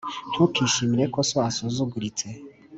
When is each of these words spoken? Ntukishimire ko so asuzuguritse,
Ntukishimire 0.31 1.03
ko 1.13 1.19
so 1.29 1.37
asuzuguritse, 1.49 2.27